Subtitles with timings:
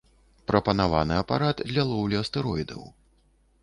[0.51, 2.81] Прапанаваны апарат для лоўлі астэроідаў.